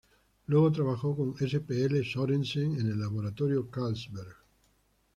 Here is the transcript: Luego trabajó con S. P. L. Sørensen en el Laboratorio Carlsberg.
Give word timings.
Luego 0.47 0.71
trabajó 0.71 1.15
con 1.15 1.35
S. 1.39 1.59
P. 1.59 1.83
L. 1.83 2.03
Sørensen 2.03 2.73
en 2.79 2.87
el 2.89 2.99
Laboratorio 2.99 3.69
Carlsberg. 3.69 4.35